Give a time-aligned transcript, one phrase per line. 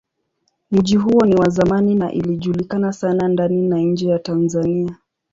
[0.71, 4.97] Mji huo ni wa zamani na ilijulikana sana ndani na nje ya Tanzania.